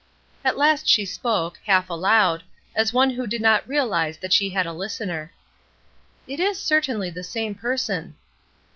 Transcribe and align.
At 0.43 0.57
last 0.57 0.87
she 0.87 1.05
spoke, 1.05 1.59
half 1.67 1.87
aloud, 1.87 2.41
as 2.75 2.91
one 2.91 3.11
who 3.11 3.27
did 3.27 3.39
not 3.39 3.67
reaUze 3.67 4.19
that 4.19 4.33
she 4.33 4.49
had 4.49 4.65
a 4.65 4.73
listener. 4.73 5.31
'*It 6.27 6.39
is 6.39 6.59
certainly 6.59 7.11
the 7.11 7.23
same 7.23 7.53
person." 7.53 8.15